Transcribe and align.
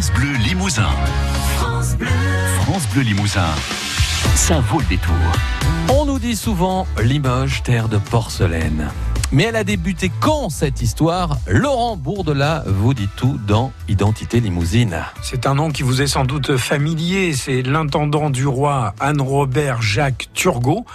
France 0.00 0.12
Bleu 0.14 0.32
Limousin. 0.46 0.88
France 1.58 1.94
Bleu. 1.94 2.08
France 2.62 2.88
Bleu 2.88 3.02
Limousin. 3.02 3.44
Ça 4.34 4.58
vaut 4.60 4.78
le 4.78 4.86
détour. 4.86 5.12
On 5.90 6.06
nous 6.06 6.18
dit 6.18 6.36
souvent 6.36 6.86
Limoges, 7.02 7.62
terre 7.62 7.86
de 7.86 7.98
porcelaine. 7.98 8.88
Mais 9.30 9.42
elle 9.42 9.56
a 9.56 9.62
débuté 9.62 10.10
quand 10.20 10.48
cette 10.48 10.80
histoire? 10.80 11.36
Laurent 11.46 11.98
Bourdelat 11.98 12.64
vous 12.66 12.94
dit 12.94 13.10
tout 13.14 13.38
dans 13.46 13.72
Identité 13.88 14.40
Limousine. 14.40 15.04
C'est 15.20 15.46
un 15.46 15.54
nom 15.54 15.70
qui 15.70 15.82
vous 15.82 16.00
est 16.00 16.06
sans 16.06 16.24
doute 16.24 16.56
familier, 16.56 17.34
c'est 17.34 17.60
l'intendant 17.60 18.30
du 18.30 18.46
roi 18.46 18.94
Anne-Robert 19.00 19.82
Jacques 19.82 20.30
Turgot 20.32 20.86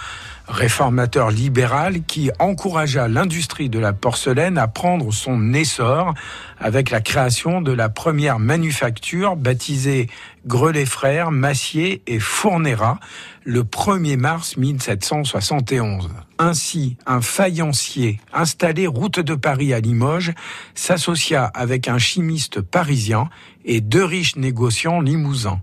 réformateur 0.48 1.30
libéral 1.30 2.02
qui 2.04 2.30
encouragea 2.38 3.08
l'industrie 3.08 3.68
de 3.68 3.78
la 3.78 3.92
porcelaine 3.92 4.58
à 4.58 4.68
prendre 4.68 5.12
son 5.12 5.52
essor 5.52 6.14
avec 6.58 6.90
la 6.90 7.00
création 7.00 7.60
de 7.60 7.72
la 7.72 7.88
première 7.88 8.38
manufacture 8.38 9.36
baptisée 9.36 10.08
Grelet 10.46 10.86
Frères, 10.86 11.30
Massier 11.30 12.02
et 12.06 12.20
Fournera 12.20 13.00
le 13.44 13.62
1er 13.62 14.16
mars 14.16 14.56
1771. 14.56 16.10
Ainsi, 16.38 16.96
un 17.06 17.20
faïencier 17.20 18.20
installé 18.32 18.86
route 18.86 19.20
de 19.20 19.34
Paris 19.34 19.72
à 19.72 19.80
Limoges 19.80 20.32
s'associa 20.74 21.44
avec 21.44 21.88
un 21.88 21.98
chimiste 21.98 22.60
parisien 22.60 23.28
et 23.64 23.80
deux 23.80 24.04
riches 24.04 24.36
négociants 24.36 25.00
limousins. 25.00 25.60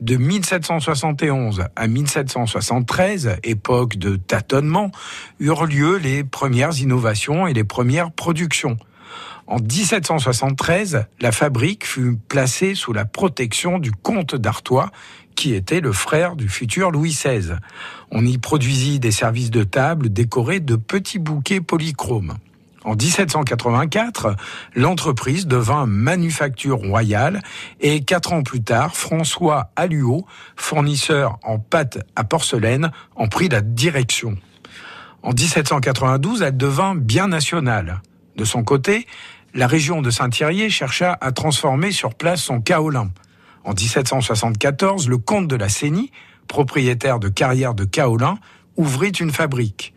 De 0.00 0.16
1771 0.16 1.66
à 1.76 1.86
1773, 1.86 3.36
époque 3.44 3.96
de 3.96 4.16
tâtonnement, 4.16 4.90
eurent 5.38 5.66
lieu 5.66 5.98
les 5.98 6.24
premières 6.24 6.78
innovations 6.80 7.46
et 7.46 7.52
les 7.52 7.64
premières 7.64 8.10
productions. 8.10 8.76
En 9.46 9.58
1773, 9.58 11.06
la 11.20 11.32
fabrique 11.32 11.86
fut 11.86 12.16
placée 12.28 12.74
sous 12.74 12.92
la 12.92 13.04
protection 13.04 13.78
du 13.78 13.92
comte 13.92 14.34
d'Artois, 14.34 14.90
qui 15.36 15.54
était 15.54 15.80
le 15.80 15.92
frère 15.92 16.34
du 16.34 16.48
futur 16.48 16.90
Louis 16.90 17.10
XVI. 17.10 17.54
On 18.10 18.24
y 18.24 18.38
produisit 18.38 18.98
des 18.98 19.12
services 19.12 19.50
de 19.50 19.62
table 19.62 20.12
décorés 20.12 20.60
de 20.60 20.76
petits 20.76 21.18
bouquets 21.18 21.60
polychromes. 21.60 22.34
En 22.84 22.94
1784, 22.96 24.36
l'entreprise 24.74 25.46
devint 25.46 25.86
manufacture 25.86 26.76
royale 26.76 27.42
et 27.80 28.04
quatre 28.04 28.34
ans 28.34 28.42
plus 28.42 28.62
tard, 28.62 28.94
François 28.94 29.70
Alluot, 29.74 30.26
fournisseur 30.54 31.38
en 31.42 31.58
pâte 31.58 31.98
à 32.14 32.24
porcelaine, 32.24 32.90
en 33.16 33.26
prit 33.26 33.48
la 33.48 33.62
direction. 33.62 34.36
En 35.22 35.30
1792, 35.30 36.42
elle 36.42 36.56
devint 36.58 36.94
bien 36.94 37.28
nationale. 37.28 38.02
De 38.36 38.44
son 38.44 38.62
côté, 38.64 39.06
la 39.54 39.66
région 39.66 40.02
de 40.02 40.10
Saint-Thierry 40.10 40.68
chercha 40.68 41.16
à 41.22 41.32
transformer 41.32 41.90
sur 41.90 42.14
place 42.14 42.42
son 42.42 42.60
kaolin. 42.60 43.10
En 43.64 43.72
1774, 43.72 45.08
le 45.08 45.16
comte 45.16 45.48
de 45.48 45.56
la 45.56 45.70
Sénie, 45.70 46.12
propriétaire 46.48 47.18
de 47.18 47.30
carrière 47.30 47.72
de 47.72 47.84
kaolin, 47.84 48.36
ouvrit 48.76 49.10
une 49.12 49.30
fabrique. 49.30 49.94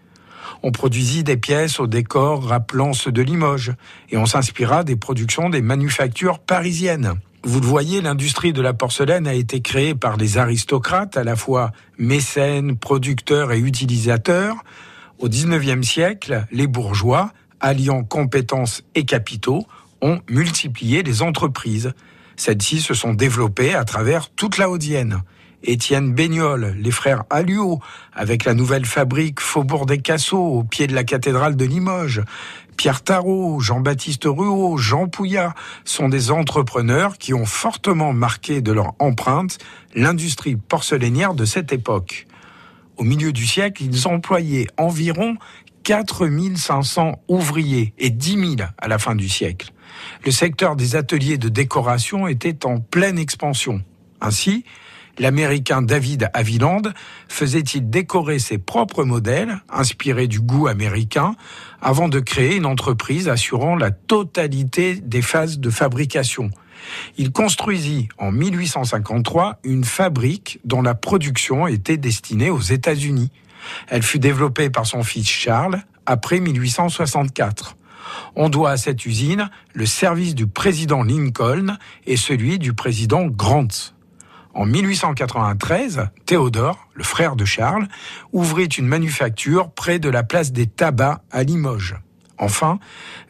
On 0.64 0.72
produisit 0.72 1.24
des 1.24 1.38
pièces 1.38 1.80
au 1.80 1.88
décor 1.88 2.46
rappelant 2.46 2.94
ceux 2.94 3.12
de 3.12 3.22
Limoges 3.22 3.74
et 4.10 4.18
on 4.18 4.26
s'inspira 4.26 4.84
des 4.84 4.96
productions 4.96 5.50
des 5.50 5.62
manufactures 5.62 6.40
parisiennes. 6.40 7.14
Vous 7.44 7.62
le 7.62 7.68
voyez, 7.68 8.02
l'industrie 8.02 8.52
de 8.52 8.62
la 8.62 8.74
porcelaine 8.74 9.28
a 9.28 9.34
été 9.34 9.62
créée 9.62 9.96
par 9.96 10.18
les 10.18 10.38
aristocrates, 10.38 11.16
à 11.18 11.24
la 11.24 11.36
fois 11.36 11.72
mécènes, 11.98 12.78
producteurs 12.78 13.52
et 13.54 13.60
utilisateurs. 13.60 14.56
Au 15.20 15.30
XIXe 15.30 15.88
siècle, 15.88 16.46
les 16.52 16.68
bourgeois, 16.68 17.32
alliant 17.60 18.04
compétences 18.04 18.84
et 18.96 19.06
capitaux, 19.06 19.66
ont 20.02 20.20
multiplié 20.30 21.04
les 21.04 21.22
entreprises. 21.22 21.94
Celles-ci 22.36 22.82
se 22.82 22.94
sont 22.94 23.14
développées 23.14 23.74
à 23.74 23.86
travers 23.86 24.30
toute 24.30 24.58
la 24.58 24.70
Haudienne. 24.70 25.22
Étienne 25.64 26.14
Baignol, 26.14 26.76
les 26.78 26.92
frères 26.92 27.24
Alluot, 27.30 27.80
avec 28.14 28.46
la 28.46 28.54
nouvelle 28.54 28.86
fabrique 28.86 29.40
Faubourg 29.40 29.86
des 29.86 29.98
Casseaux 29.98 30.46
au 30.46 30.64
pied 30.64 30.88
de 30.88 30.94
la 30.94 31.04
cathédrale 31.04 31.56
de 31.56 31.66
Limoges. 31.66 32.22
Pierre 32.78 33.04
Tarot, 33.04 33.60
Jean-Baptiste 33.60 34.26
Ruot, 34.26 34.78
Jean 34.78 35.08
Pouillat 35.08 35.56
sont 35.84 36.10
des 36.10 36.30
entrepreneurs 36.30 37.18
qui 37.18 37.34
ont 37.34 37.46
fortement 37.46 38.14
marqué 38.14 38.62
de 38.62 38.72
leur 38.72 38.94
empreinte 39.00 39.58
l'industrie 39.96 40.56
porcelainière 40.56 41.34
de 41.34 41.44
cette 41.44 41.74
époque. 41.74 42.28
Au 42.98 43.04
milieu 43.04 43.32
du 43.32 43.46
siècle, 43.48 43.84
ils 43.84 44.08
employaient 44.08 44.68
environ 44.78 45.38
4500 45.84 47.24
ouvriers 47.28 47.94
et 47.98 48.12
10 48.12 48.58
000 48.58 48.70
à 48.78 48.88
la 48.88 49.00
fin 49.00 49.16
du 49.16 49.28
siècle. 49.28 49.72
Le 50.24 50.32
secteur 50.32 50.76
des 50.76 50.96
ateliers 50.96 51.38
de 51.38 51.50
décoration 51.50 52.28
était 52.28 52.66
en 52.66 52.80
pleine 52.80 53.18
expansion. 53.18 53.82
Ainsi, 54.22 54.66
l'Américain 55.20 55.82
David 55.82 56.30
Aviland 56.34 56.82
faisait-il 57.28 57.90
décorer 57.90 58.40
ses 58.40 58.58
propres 58.58 59.04
modèles, 59.04 59.62
inspirés 59.70 60.28
du 60.28 60.40
goût 60.40 60.68
américain, 60.68 61.36
avant 61.82 62.10
de 62.10 62.20
créer 62.20 62.56
une 62.56 62.66
entreprise 62.66 63.30
assurant 63.30 63.76
la 63.76 63.92
totalité 63.92 64.96
des 64.96 65.22
phases 65.22 65.60
de 65.60 65.70
fabrication? 65.70 66.50
Il 67.18 67.32
construisit 67.32 68.08
en 68.18 68.32
1853 68.32 69.60
une 69.64 69.84
fabrique 69.84 70.60
dont 70.64 70.82
la 70.82 70.96
production 70.96 71.68
était 71.68 71.98
destinée 71.98 72.50
aux 72.50 72.62
États-Unis. 72.62 73.32
Elle 73.88 74.04
fut 74.04 74.20
développée 74.20 74.70
par 74.70 74.86
son 74.86 75.04
fils 75.04 75.28
Charles 75.28 75.82
après 76.06 76.40
1864. 76.40 77.76
On 78.36 78.50
doit 78.50 78.72
à 78.72 78.78
cette 78.78 79.06
usine 79.06 79.50
le 79.74 79.86
service 79.86 80.36
du 80.36 80.48
président 80.48 81.04
Lincoln 81.04 81.78
et 82.06 82.18
celui 82.18 82.60
du 82.60 82.74
président 82.74 83.26
Grant. 83.26 83.68
En 84.58 84.66
1893, 84.66 86.10
Théodore, 86.26 86.88
le 86.96 87.04
frère 87.04 87.36
de 87.36 87.46
Charles, 87.46 87.88
ouvrit 88.34 88.66
une 88.66 88.88
manufacture 88.88 89.70
près 89.70 90.00
de 90.00 90.10
la 90.10 90.24
place 90.24 90.52
des 90.52 90.66
tabacs 90.66 91.22
à 91.30 91.44
Limoges. 91.44 91.96
Enfin, 92.40 92.80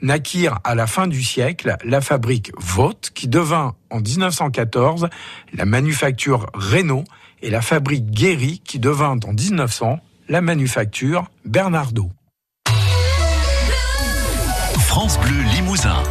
naquirent 0.02 0.60
à 0.64 0.74
la 0.74 0.88
fin 0.88 1.06
du 1.06 1.22
siècle 1.22 1.76
la 1.84 2.00
fabrique 2.00 2.54
Vaught 2.58 3.12
qui 3.14 3.28
devint 3.28 3.76
en 3.90 4.00
1914 4.00 5.10
la 5.54 5.66
manufacture 5.66 6.46
Renault 6.54 7.04
et 7.42 7.50
la 7.50 7.62
fabrique 7.62 8.10
Guéry 8.10 8.62
qui 8.64 8.80
devint 8.80 9.20
en 9.26 9.34
1900 9.34 10.00
la 10.30 10.40
manufacture 10.40 11.26
Bernardo. 11.44 12.10
France 14.80 15.20
Bleu 15.20 15.42
Limousin. 15.54 16.02